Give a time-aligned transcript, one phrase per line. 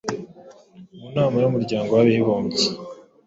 [0.99, 2.65] Mu nama y’Umuryango w’Abibumbye,